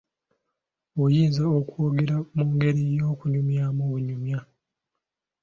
[1.03, 4.39] Oyinza okwogera mu ngeri y'okunyumya obunyumya.